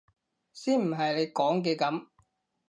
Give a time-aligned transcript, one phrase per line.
[0.51, 2.07] 先唔係你講嘅噉！